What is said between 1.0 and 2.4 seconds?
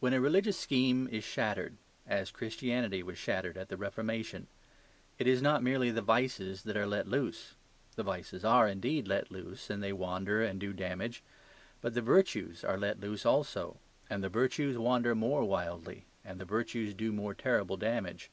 is shattered (as